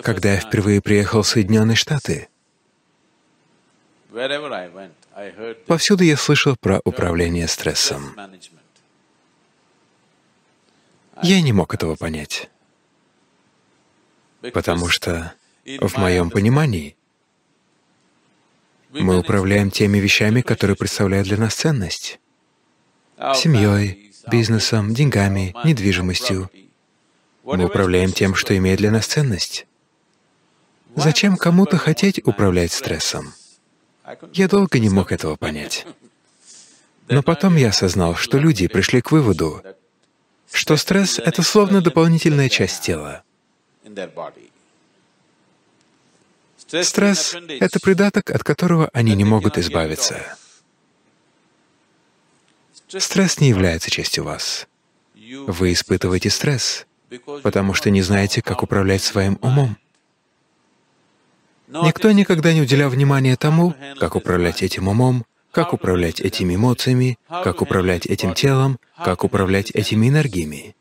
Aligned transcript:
Когда 0.00 0.34
я 0.34 0.40
впервые 0.40 0.80
приехал 0.80 1.22
в 1.22 1.28
Соединенные 1.28 1.76
Штаты, 1.76 2.28
повсюду 5.66 6.04
я 6.04 6.16
слышал 6.16 6.56
про 6.56 6.80
управление 6.84 7.46
стрессом. 7.46 8.16
Я 11.22 11.40
не 11.42 11.52
мог 11.52 11.74
этого 11.74 11.94
понять, 11.96 12.50
потому 14.52 14.88
что 14.88 15.34
в 15.64 15.96
моем 15.98 16.30
понимании 16.30 16.96
мы 18.90 19.18
управляем 19.18 19.70
теми 19.70 19.98
вещами, 19.98 20.40
которые 20.40 20.76
представляют 20.76 21.28
для 21.28 21.36
нас 21.36 21.54
ценность— 21.54 22.18
семьей, 23.34 24.12
бизнесом, 24.30 24.94
деньгами, 24.94 25.54
недвижимостью. 25.64 26.50
Мы 27.44 27.64
управляем 27.64 28.12
тем, 28.12 28.34
что 28.34 28.56
имеет 28.56 28.78
для 28.78 28.90
нас 28.90 29.06
ценность. 29.06 29.66
Зачем 30.96 31.36
кому-то 31.36 31.78
хотеть 31.78 32.20
управлять 32.26 32.72
стрессом? 32.72 33.34
Я 34.32 34.48
долго 34.48 34.78
не 34.78 34.88
мог 34.88 35.12
этого 35.12 35.36
понять. 35.36 35.86
Но 37.08 37.22
потом 37.22 37.56
я 37.56 37.68
осознал, 37.68 38.14
что 38.14 38.38
люди 38.38 38.66
пришли 38.68 39.00
к 39.00 39.10
выводу, 39.10 39.62
что 40.50 40.76
стресс— 40.76 41.18
это 41.24 41.42
словно 41.42 41.80
дополнительная 41.80 42.48
часть 42.48 42.82
тела. 42.82 43.22
Стресс— 46.82 47.34
это 47.60 47.80
придаток, 47.80 48.30
от 48.30 48.44
которого 48.44 48.88
они 48.92 49.14
не 49.14 49.24
могут 49.24 49.58
избавиться. 49.58 50.36
Стресс 52.88 53.40
не 53.40 53.48
является 53.48 53.90
частью 53.90 54.24
вас. 54.24 54.66
Вы 55.14 55.72
испытываете 55.72 56.30
стресс, 56.30 56.86
потому 57.42 57.74
что 57.74 57.90
не 57.90 58.02
знаете, 58.02 58.42
как 58.42 58.62
управлять 58.62 59.02
своим 59.02 59.38
умом. 59.40 59.76
Никто 61.72 62.12
никогда 62.12 62.52
не 62.52 62.60
уделял 62.60 62.90
внимания 62.90 63.34
тому, 63.36 63.74
как 63.98 64.14
управлять 64.14 64.62
этим 64.62 64.88
умом, 64.88 65.24
как 65.50 65.72
управлять 65.72 66.20
этими 66.20 66.54
эмоциями, 66.54 67.18
как 67.28 67.62
управлять 67.62 68.06
этим 68.06 68.34
телом, 68.34 68.78
как 68.96 69.24
управлять 69.24 69.70
этими 69.70 70.08
энергиями. 70.08 70.76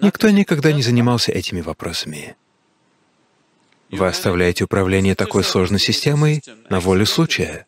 Никто 0.00 0.30
никогда 0.30 0.72
не 0.72 0.82
занимался 0.82 1.30
этими 1.30 1.60
вопросами. 1.60 2.34
Вы 3.90 4.08
оставляете 4.08 4.64
управление 4.64 5.14
такой 5.14 5.44
сложной 5.44 5.78
системой 5.78 6.42
на 6.68 6.80
волю 6.80 7.06
случая. 7.06 7.66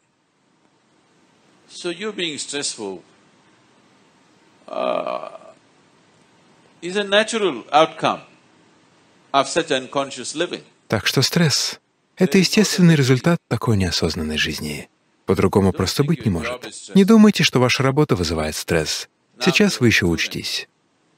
Так 10.89 11.06
что 11.06 11.22
стресс 11.22 11.81
это 12.17 12.39
естественный 12.39 12.95
результат 12.95 13.39
такой 13.48 13.77
неосознанной 13.77 14.39
жизни. 14.39 14.89
По-другому 15.27 15.72
просто 15.72 16.05
быть 16.05 16.25
не 16.25 16.31
может. 16.31 16.91
Не 16.95 17.05
думайте, 17.05 17.42
что 17.42 17.59
ваша 17.59 17.83
работа 17.83 18.17
вызывает 18.17 18.55
стресс. 18.55 19.09
Сейчас 19.41 19.81
вы 19.81 19.89
еще 19.89 20.06
учитесь. 20.06 20.69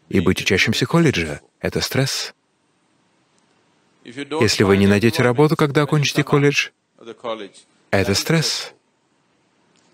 И 0.08 0.20
быть 0.20 0.40
учащимся 0.40 0.86
колледжа— 0.86 1.40
это 1.60 1.80
стресс. 1.80 2.34
Если 4.04 4.62
вы 4.62 4.78
не 4.78 4.86
найдете 4.86 5.22
работу, 5.22 5.54
когда 5.56 5.82
окончите 5.82 6.24
колледж, 6.24 6.70
это 7.90 8.14
стресс. 8.14 8.72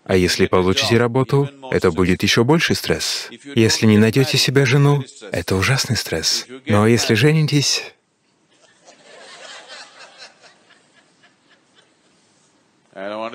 А 0.04 0.16
если 0.16 0.46
получите 0.46 0.98
работу, 0.98 1.50
это 1.70 1.90
будет 1.90 2.22
еще 2.22 2.44
больший 2.44 2.76
стресс. 2.76 3.28
Если 3.54 3.86
не 3.86 3.98
найдете 3.98 4.36
себе 4.36 4.66
жену, 4.66 5.02
это 5.32 5.56
ужасный 5.56 5.96
стресс. 5.96 6.46
Но 6.66 6.86
если 6.86 7.14
женитесь, 7.14 7.93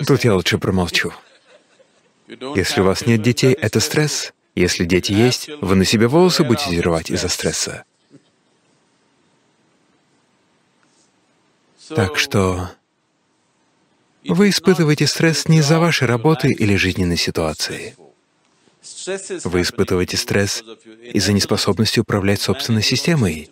Тут 0.08 0.24
я 0.24 0.36
лучше 0.36 0.58
промолчу. 0.58 1.14
Если 2.28 2.82
у 2.82 2.86
вас 2.86 3.06
нет 3.06 3.22
детей, 3.22 3.54
это 3.54 3.80
стресс. 3.80 4.34
Если 4.56 4.86
дети 4.86 5.12
есть, 5.12 5.50
вы 5.62 5.76
на 5.76 5.86
себе 5.86 6.08
волосы 6.08 6.44
будете 6.44 6.80
рвать 6.82 7.10
из-за 7.10 7.28
стресса. 7.28 7.84
Так 11.90 12.18
что 12.18 12.70
вы 14.24 14.50
испытываете 14.50 15.08
стресс 15.08 15.48
не 15.48 15.60
из-за 15.60 15.80
вашей 15.80 16.08
работы 16.08 16.52
или 16.52 16.76
жизненной 16.76 17.18
ситуации. 17.18 17.96
Вы 19.44 19.62
испытываете 19.62 20.18
стресс 20.18 20.64
из-за 21.02 21.34
неспособности 21.34 22.00
управлять 22.00 22.42
собственной 22.42 22.84
системой. 22.84 23.50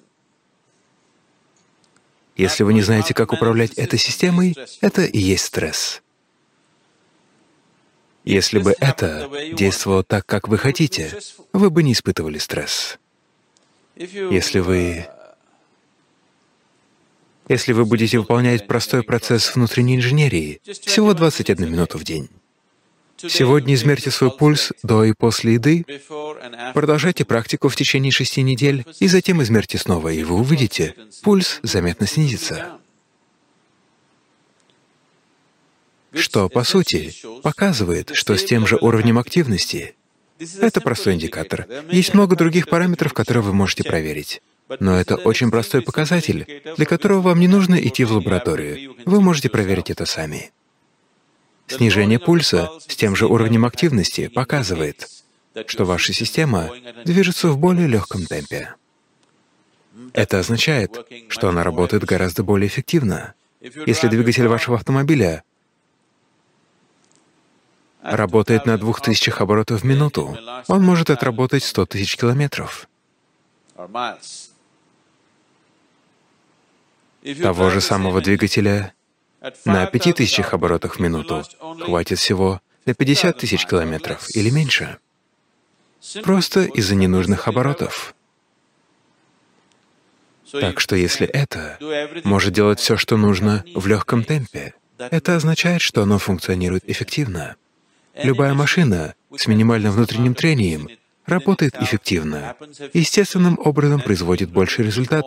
Если 2.37 2.63
вы 2.63 2.73
не 2.73 2.83
знаете, 2.83 3.15
как 3.15 3.33
управлять 3.33 3.73
этой 3.73 3.97
системой, 3.97 4.55
это 4.81 5.03
и 5.03 5.17
есть 5.17 5.45
стресс. 5.45 6.03
Если 8.23 8.59
бы 8.59 8.75
это 8.79 9.29
действовало 9.53 10.03
так, 10.03 10.25
как 10.25 10.47
вы 10.47 10.57
хотите, 10.57 11.17
вы 11.51 11.71
бы 11.71 11.81
не 11.81 11.93
испытывали 11.93 12.37
стресс. 12.37 12.99
Если 13.95 14.59
вы 14.59 15.07
если 17.49 17.71
вы 17.71 17.85
будете 17.85 18.19
выполнять 18.19 18.67
простой 18.67 19.03
процесс 19.03 19.55
внутренней 19.55 19.95
инженерии, 19.95 20.59
всего 20.63 21.13
21 21.13 21.71
минуту 21.71 21.97
в 21.97 22.03
день. 22.03 22.29
Сегодня 23.17 23.73
измерьте 23.73 24.11
свой 24.11 24.31
пульс 24.31 24.71
до 24.83 25.03
и 25.03 25.13
после 25.13 25.53
еды, 25.53 25.85
продолжайте 26.73 27.25
практику 27.25 27.67
в 27.67 27.75
течение 27.75 28.11
шести 28.11 28.43
недель, 28.43 28.85
и 28.99 29.07
затем 29.07 29.41
измерьте 29.41 29.77
снова, 29.77 30.09
и 30.09 30.23
вы 30.23 30.35
увидите, 30.35 30.95
пульс 31.23 31.59
заметно 31.63 32.05
снизится. 32.07 32.77
Что, 36.13 36.47
по 36.49 36.63
сути, 36.63 37.13
показывает, 37.43 38.11
что 38.13 38.37
с 38.37 38.45
тем 38.45 38.65
же 38.65 38.77
уровнем 38.77 39.17
активности 39.17 39.95
это 40.59 40.81
простой 40.81 41.15
индикатор. 41.15 41.67
Есть 41.91 42.13
много 42.13 42.35
других 42.35 42.67
параметров, 42.69 43.13
которые 43.13 43.43
вы 43.43 43.53
можете 43.53 43.83
проверить. 43.83 44.41
Но 44.79 44.99
это 44.99 45.15
очень 45.15 45.49
простой 45.49 45.81
показатель, 45.81 46.45
для 46.75 46.85
которого 46.85 47.21
вам 47.21 47.39
не 47.39 47.47
нужно 47.47 47.75
идти 47.75 48.03
в 48.03 48.11
лабораторию. 48.11 48.95
Вы 49.05 49.21
можете 49.21 49.49
проверить 49.49 49.89
это 49.89 50.05
сами. 50.05 50.51
Снижение 51.67 52.19
пульса 52.19 52.71
с 52.87 52.95
тем 52.95 53.15
же 53.15 53.27
уровнем 53.27 53.65
активности 53.65 54.27
показывает, 54.27 55.09
что 55.67 55.85
ваша 55.85 56.13
система 56.13 56.69
движется 57.03 57.49
в 57.49 57.57
более 57.57 57.87
легком 57.87 58.25
темпе. 58.25 58.73
Это 60.13 60.39
означает, 60.39 60.97
что 61.29 61.49
она 61.49 61.63
работает 61.63 62.05
гораздо 62.05 62.43
более 62.43 62.67
эффективно. 62.67 63.33
Если 63.85 64.07
двигатель 64.07 64.47
вашего 64.47 64.77
автомобиля 64.77 65.43
работает 68.01 68.65
на 68.65 68.77
2000 68.77 69.31
оборотов 69.41 69.81
в 69.81 69.83
минуту, 69.83 70.37
он 70.67 70.83
может 70.83 71.09
отработать 71.09 71.63
100 71.63 71.85
тысяч 71.87 72.15
километров. 72.15 72.87
Того 77.41 77.69
же 77.71 77.81
самого 77.81 78.21
двигателя 78.21 78.93
на 79.65 79.85
5000 79.85 80.53
оборотах 80.53 80.95
в 80.95 80.99
минуту 80.99 81.43
хватит 81.79 82.19
всего 82.19 82.61
на 82.85 82.93
50 82.93 83.37
тысяч 83.37 83.65
километров 83.65 84.27
или 84.35 84.49
меньше. 84.49 84.97
Просто 86.23 86.63
из-за 86.63 86.95
ненужных 86.95 87.47
оборотов. 87.47 88.15
Так 90.51 90.79
что 90.79 90.95
если 90.95 91.27
это 91.27 91.77
может 92.23 92.53
делать 92.53 92.79
все, 92.79 92.95
что 92.95 93.17
нужно, 93.17 93.65
в 93.75 93.87
легком 93.87 94.23
темпе, 94.23 94.73
это 94.97 95.35
означает, 95.35 95.81
что 95.81 96.03
оно 96.03 96.17
функционирует 96.17 96.89
эффективно. 96.89 97.55
Любая 98.15 98.53
машина 98.53 99.13
с 99.35 99.47
минимальным 99.47 99.91
внутренним 99.91 100.33
трением 100.33 100.87
работает 101.25 101.75
эффективно, 101.81 102.55
естественным 102.93 103.59
образом 103.59 104.01
производит 104.01 104.49
больший 104.49 104.85
результат 104.85 105.25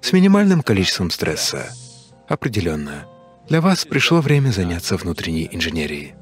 с 0.00 0.12
минимальным 0.12 0.62
количеством 0.62 1.10
стресса. 1.10 1.70
Определенно. 2.26 3.06
Для 3.48 3.62
вас 3.62 3.86
пришло 3.86 4.20
время 4.20 4.50
заняться 4.50 4.96
внутренней 4.96 5.48
инженерией. 5.50 6.14